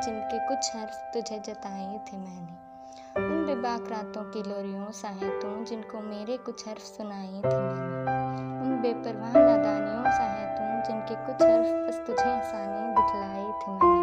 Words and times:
जिनके 0.00 0.48
कुछ 0.48 0.76
हर्फ 0.76 1.10
तुझे 1.14 1.38
जताए 1.38 1.98
थे 1.98 2.16
मैंने, 2.16 2.70
उन 3.16 3.46
बेबाक 3.46 3.90
रातों 3.90 4.22
की 4.22 4.42
लोरियों 4.42 4.90
जिनको 5.64 6.00
मेरे 6.00 6.36
कुछ 6.36 6.68
हर्फ 6.68 6.80
सुनाए 6.80 7.42
थे 7.44 7.58
मैंने, 7.58 8.20
उन 8.60 8.78
बेपरवाह 8.82 9.32
नादानियों 9.32 10.09
कुछ 11.30 11.42
हर्फ 11.42 11.88
बस 11.88 11.98
तुझे 12.06 12.22
आसानी 12.22 12.94
दिखलाए 12.94 13.42
थे 13.60 13.72
मैंने। 13.72 13.98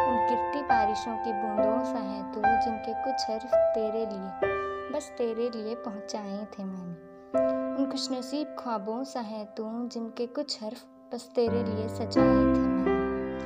उन 0.00 0.16
गिरती 0.28 0.62
बारिशों 0.62 1.16
की 1.16 1.32
बूंदों 1.32 1.84
सा 1.84 1.98
है 1.98 2.32
तू 2.32 2.40
जिनके 2.40 2.92
कुछ 3.04 3.30
हर्फ 3.30 3.54
तेरे 3.74 4.04
लिए, 4.06 4.50
बस 4.90 5.08
तेरे 5.18 5.48
लिए 5.50 5.74
पहुँचाए 5.74 6.46
थे 6.52 6.64
मैंने। 6.64 7.76
उन 7.76 7.90
खुशनसीब 7.90 8.56
ख्वाबों 8.58 9.04
सा 9.04 9.20
है 9.20 9.44
तू 9.56 9.64
जिनके 9.88 10.26
कुछ 10.26 10.62
हर्फ 10.62 10.84
बस 11.14 11.28
तेरे 11.34 11.62
लिए 11.62 11.88
सजाए 11.88 12.34
थे 12.34 12.60
मैंने। 12.60 12.92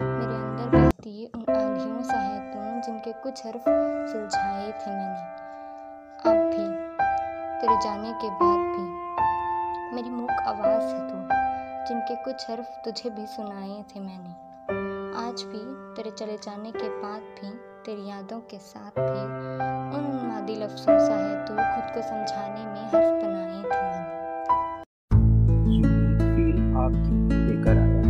मेरे 0.00 0.34
अंदर 0.34 0.76
बहती 0.76 1.26
उन 1.26 1.44
आंधियों 1.54 2.02
सा 2.02 2.18
है 2.18 2.38
तू 2.52 2.86
जिनके 2.86 3.12
कुछ 3.12 3.46
हर्फ 3.46 3.64
सुलझाए 4.12 4.70
थे 4.72 4.90
मैंने। 4.90 5.22
अब 6.24 6.36
भी, 6.50 6.66
तेरे 7.60 7.76
जाने 7.76 8.12
के 8.12 8.30
बाद 8.30 8.60
भी, 8.76 8.86
मेरी 9.96 10.10
मूक 10.10 10.30
आवाज़ 10.30 10.94
है 10.94 11.08
तू। 11.08 11.53
जिनके 11.88 12.14
कुछ 12.14 12.50
हर्फ 12.50 12.82
तुझे 12.84 13.10
भी 13.10 13.26
सुनाए 13.26 13.84
थे 13.90 14.00
मैंने। 14.00 14.30
आज 15.28 15.42
भी 15.42 15.58
तेरे 15.94 16.10
चले 16.10 16.36
जाने 16.36 16.72
के 16.72 16.88
बाद 16.88 17.20
भी, 17.20 17.50
तेरी 17.84 18.08
यादों 18.08 18.40
के 18.40 18.58
साथ 18.58 18.90
भी, 18.98 19.24
उन 19.96 20.28
मादी 20.28 20.54
लफ्ज़ों 20.54 20.98
सा 20.98 21.14
है 21.14 21.44
तू 21.44 21.54
खुद 21.54 21.94
को 21.94 22.02
समझाने 22.08 22.66
में 22.66 22.84
हर्फ 22.84 23.24
बनाए 23.24 23.62
थे 23.62 23.82
मैंने। 23.82 24.14
लेकर 27.46 27.76
आया 27.76 28.04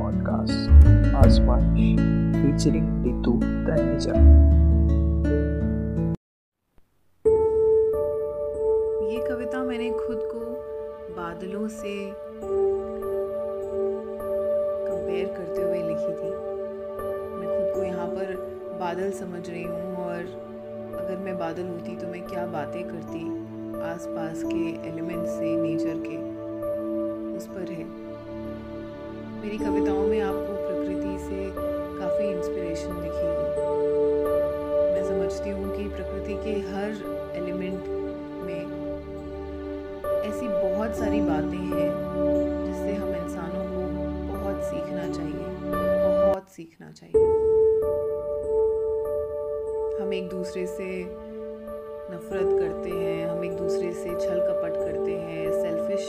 पॉडकास्ट 0.00 0.70
आजमाइश 1.14 2.00
फीचरिंग 2.36 3.04
रितु 3.04 3.32
तनेजा। 3.42 4.69
बादलों 11.40 11.68
से 11.68 11.92
कंपेयर 14.86 15.28
करते 15.28 15.62
हुए 15.62 15.78
लिखी 15.82 16.10
थी। 16.16 16.30
मैं 17.36 17.46
खुद 17.46 17.68
को 17.74 17.84
यहाँ 17.84 18.06
पर 18.06 18.32
बादल 18.80 19.10
समझ 19.10 19.40
रही 19.48 19.62
हूँ 19.62 19.94
और 19.96 20.18
अगर 20.98 21.16
मैं 21.16 21.38
बादल 21.38 21.68
होती 21.68 21.96
तो 21.96 22.06
मैं 22.06 22.22
क्या 22.22 22.44
बातें 22.46 22.82
करती 22.84 23.22
आसपास 23.82 24.42
के 24.44 24.88
एलिमेंट 24.88 25.26
से 25.28 25.54
नेचर 25.56 26.02
के? 26.06 26.18
उस 27.36 27.46
पर 27.46 27.72
है। 27.72 27.86
मेरी 29.40 29.58
कविताओं 29.58 30.06
में 30.06 30.20
आपको 30.20 30.52
प्रकृति 30.66 31.14
से 31.24 31.40
काफ़ी 32.00 32.26
इंस्पिरेशन 32.28 33.00
दिखेगी। 33.00 33.48
मैं 34.92 35.04
समझती 35.08 35.50
हूँ 35.50 35.76
कि 35.76 35.88
प्रकृति 35.88 36.34
के 36.44 36.54
हर 36.68 36.90
बहुत 40.80 40.96
सारी 40.96 41.20
बातें 41.20 41.56
हैं 41.70 41.88
जिससे 42.66 42.92
हम 42.92 43.08
इंसानों 43.14 43.64
को 43.64 43.80
बहुत 44.28 44.62
सीखना 44.64 45.02
चाहिए, 45.08 45.48
बहुत 45.64 46.46
सीखना 46.48 46.90
चाहिए। 46.90 47.24
हम 50.00 50.14
एक 50.14 50.28
दूसरे 50.28 50.66
से 50.66 50.86
नफरत 52.12 52.48
करते 52.60 52.90
हैं, 52.90 53.26
हम 53.28 53.44
एक 53.44 53.56
दूसरे 53.56 53.92
से 53.92 54.08
छल 54.10 54.40
कपट 54.40 54.76
करते 54.76 55.16
हैं 55.16 55.50
सेल्फिश 55.52 56.08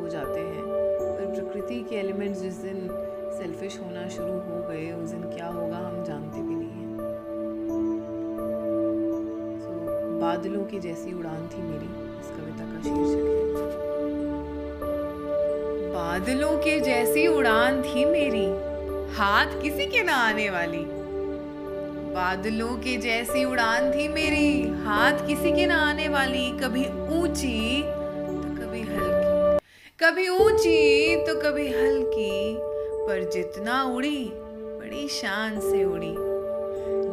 हो 0.00 0.08
जाते 0.08 0.40
हैं। 0.40 0.64
पर 0.64 1.34
प्रकृति 1.34 1.80
के 1.80 1.96
एलिमेंट्स 1.96 2.40
जिस 2.40 2.62
दिन 2.62 2.88
सेल्फिश 3.38 3.78
होना 3.80 4.08
शुरू 4.08 4.32
हो 4.32 4.62
गए, 4.68 4.92
उस 4.92 5.10
दिन 5.10 5.30
क्या 5.30 5.46
होगा 5.48 5.76
हम 5.76 6.02
जानते 6.04 6.42
भी 6.42 6.54
नहीं 6.54 6.70
हैं। 6.70 6.96
बादलों 10.20 10.64
की 10.64 10.80
जैसी 10.80 11.12
उड़ान 11.12 11.46
थी 11.48 11.62
मेरी, 11.62 11.90
इस 12.20 12.30
कविता 12.30 12.72
का 12.72 12.82
शीर्षक 12.82 13.26
है। 13.26 13.95
बादलों 15.96 16.58
के 16.58 16.80
जैसी 16.80 17.26
उड़ान 17.26 17.82
थी 17.82 18.04
मेरी। 18.04 18.46
हाथ 19.16 19.62
किसी 19.62 19.86
के 19.86 20.02
ना 20.02 20.14
आने 20.14 20.50
वाली। 20.50 20.84
बादलों 22.14 22.76
के 22.76 22.96
जैसी 22.96 23.44
उड़ान 23.44 23.90
थी 23.90 24.08
मेरी। 24.08 24.62
हाथ 24.62 25.12
किसी 25.12 25.52
के 25.52 25.66
ना 25.66 25.90
आने 25.90 26.08
वाली। 26.08 26.50
कभी 26.50 26.84
ऊँची 27.18 27.82
तो 27.82 28.62
कभी 28.62 28.80
हल्की। 28.80 29.58
कभी 30.04 30.28
ऊँची 30.28 31.16
तो 31.16 31.40
कभी 31.40 31.68
हल्की। 31.68 32.56
पर 33.06 33.30
जितना 33.30 33.82
उड़ी, 33.82 34.30
बड़ी 34.54 35.08
शान 35.08 35.60
से 35.60 35.84
उड़ी। 35.84 36.14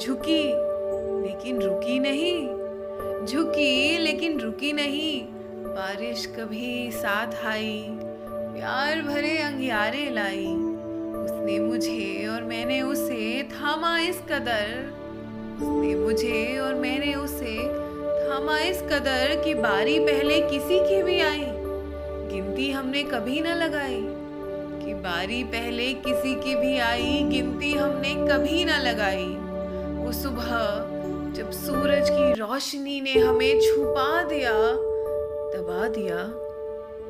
झुकी, 0.06 0.44
लेकिन 1.28 1.62
रुकी 1.62 2.00
नहीं। 2.00 2.48
झुकी, 3.26 3.98
लेकिन 3.98 4.40
रुकी 4.40 4.74
नहीं। 4.74 5.24
बारिश 5.66 6.26
कभी 6.26 6.92
साथ 6.92 7.46
आई। 7.46 7.98
प्यार 8.54 9.02
भरे 9.02 9.38
अंगियारे 9.38 10.10
लाई। 10.10 10.48
उसने 11.26 11.60
मुझे 11.60 12.28
और 12.28 12.44
मैंने 12.44 12.82
उसे 12.82 13.44
थामा 13.44 14.00
इस 14.00 14.22
कदर। 14.30 14.94
उसने 15.56 15.96
मुझे 15.96 16.60
और 16.60 16.76
मैंने 16.76 17.14
उसे 17.14 17.68
थामा 18.30 18.60
इस 18.60 18.82
कदर 18.82 19.42
कि 19.46 19.54
बारी 19.54 20.00
पहले 20.00 20.42
किसी 20.42 20.80
की 20.80 21.04
भी 21.04 21.22
आई। 21.22 21.46
गिनती 22.34 22.72
हमने 22.72 23.04
कभी 23.04 23.42
न 23.42 23.48
लगाई। 23.48 24.06
कि 24.86 24.94
बारी 24.94 25.44
पहले 25.44 25.94
किसी 25.94 26.36
की 26.36 26.56
भी 26.56 26.80
आई, 26.80 27.24
गिनती 27.24 27.74
हमने 27.74 28.16
कभी 28.16 28.66
न 28.66 28.70
लगाई। 28.70 29.38
वो 30.06 30.12
सुबह 30.12 30.56
जब 31.34 31.52
सूरज 31.52 32.10
की 32.10 32.34
रोशनी 32.34 33.02
ने 33.02 33.20
हमें 33.20 33.60
छुपा 33.60 34.24
दिया, 34.24 34.52
दबा 35.58 35.88
दिया। 35.88 36.43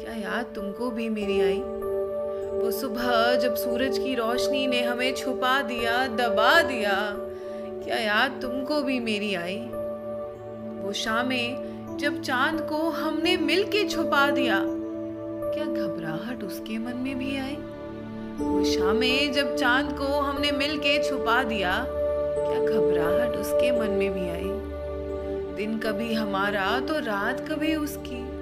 क्या 0.03 0.14
याद 0.14 0.46
तुमको 0.56 0.90
भी 0.90 1.09
मेरी 1.09 1.41
आई? 1.41 1.59
वो 2.64 2.72
सुबह 2.72 3.36
जब 3.36 3.56
सूरज 3.56 3.97
की 3.97 4.16
रोशनी 4.16 4.68
ने 4.68 4.81
हमें 4.81 5.16
छुपा 5.16 5.62
दिया, 5.62 6.08
दबा 6.08 6.62
दिया, 6.62 7.14
क्या 7.84 7.97
याद 7.97 8.40
तुमको 8.41 8.81
भी 8.81 9.00
मेरी 9.00 9.36
आई? 9.36 9.58
वो 10.84 10.91
शामें 10.94 11.97
जब 11.97 12.22
चाँद 12.22 12.62
को 12.62 12.78
हमने 12.78 13.38
मिल 13.38 13.64
के 13.64 13.90
छुपा 13.90 14.31
दिया, 14.31 14.59
क्या 15.53 15.66
घबराहट 15.66 16.44
उसके 16.44 16.78
मन 16.78 16.97
में 16.97 17.18
भी 17.18 17.38
आई? 17.38 17.58
वो 18.38 18.64
शामें 18.64 19.34
जब 19.34 19.56
चाँद 19.56 19.97
को 19.97 20.06
हमने 20.06 20.52
मिल 20.52 20.78
के 20.78 21.09
छुपा 21.09 21.44
दिया, 21.44 21.85
क्या 22.38 22.59
घबराहट 22.59 23.35
उसके 23.35 23.80
मन 23.80 23.91
में 23.91 24.14
भी 24.14 24.30
आई? 24.30 24.59
दिन 25.56 25.78
कभी 25.78 26.14
हमारा 26.14 26.80
तो 26.80 27.00
रात 27.00 27.50
कभी 27.50 27.75
उसकी। 27.75 28.32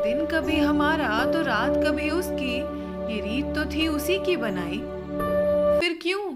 दिन 0.00 0.26
कभी 0.26 0.56
हमारा 0.56 1.32
तो 1.32 1.42
रात 1.42 1.84
कभी 1.86 2.10
उसकी। 2.10 2.56
ये 3.14 3.20
रीत 3.20 3.46
तो 3.46 3.64
थी 3.64 3.88
उसी 3.88 4.18
की 4.18 4.36
बनाई। 4.36 4.78
फिर 5.80 5.98
क्यों? 6.02 6.30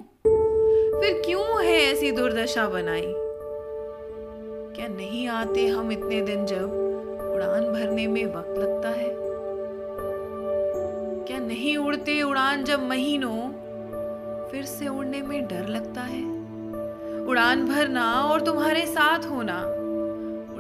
फिर 1.01 1.23
क्यों 1.27 1.65
है 1.65 1.93
ऐसी 1.93 2.13
दुर्दशा 2.13 2.69
बनाई? 2.69 3.15
क्या 4.77 4.89
नहीं 4.89 5.29
आते 5.29 5.67
हम 5.67 5.93
इतने 5.93 6.21
दिन 6.21 6.47
जब? 6.47 6.71
उड़ान 7.35 7.73
भरने 7.73 8.07
में 8.07 8.27
वक्त 8.27 8.59
लगता 8.59 8.89
है। 8.89 9.17
क्या 11.25 11.39
नहीं 11.39 11.77
उड़ते 11.77 12.23
उड़ान 12.23 12.65
जब 12.65 12.89
महीनों? 12.89 13.49
फिर 14.49 14.65
से 14.65 14.89
उड़ने 14.89 15.23
में 15.23 15.47
डर 15.47 15.69
लगता 15.69 16.01
है। 16.01 16.25
उड़ान 17.27 17.67
भरना 17.67 18.15
और 18.15 18.41
तुम्हारे 18.41 18.87
साथ 18.87 19.19
होना। 19.31 19.84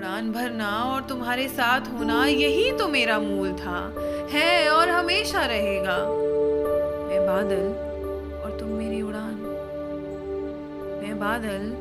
उड़ान 0.04 0.32
भरना 0.32 0.94
और 0.94 1.02
तुम्हारे 1.02 1.48
साथ 1.48 1.80
होना, 1.80 2.26
यही 2.26 2.72
तो 2.72 2.88
मेरा 2.88 3.18
मूल 3.18 3.52
था। 3.52 3.94
है 4.30 4.68
और 4.70 4.88
हमेशा 4.88 5.44
रहेगा। 5.44 5.96
मैं 7.08 7.26
बादल 7.26 7.64
और 8.44 8.56
तुम 8.60 8.68
मेरी 8.68 9.02
उड़ान। 9.02 9.34
मैं 11.02 11.18
बादल 11.20 11.72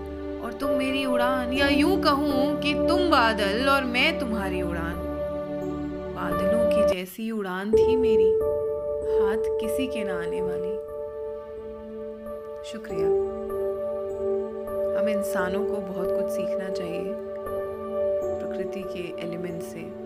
और 0.46 0.54
तुम 0.54 0.70
मेरी 0.70 1.06
उड़ान। 1.06 1.54
या 1.54 1.68
यूँ 1.68 2.02
कहूँ 2.02 2.62
कि 2.62 2.74
तुम 2.74 3.10
बादल 3.10 3.70
और 3.70 3.84
मैं 3.84 4.20
तुम्हारी 4.20 4.62
उड़ान। 4.62 4.96
बादलों 6.16 6.66
की 6.70 6.96
जैसी 6.96 7.32
उड़ान 7.32 7.72
थी 7.72 7.96
मेरी। 7.96 8.32
हाथ 9.20 9.60
किसी 9.60 9.88
के 9.88 10.04
ना 10.04 10.14
आने 10.14 10.42
वाली। 10.42 10.76
शुक्रिया। 12.72 13.08
हम 15.02 15.10
इंसानों 15.10 15.66
को 15.66 15.78
बहुत 15.78 16.08
कुछ 16.12 16.32
सीखना 16.32 16.70
चाहिए। 16.70 17.33
प्रकृति 18.54 18.82
के 18.94 19.26
एलिमेंट 19.26 19.62
से। 19.64 20.03